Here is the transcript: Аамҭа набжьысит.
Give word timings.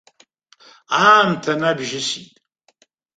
Аамҭа 1.03 1.53
набжьысит. 1.61 2.31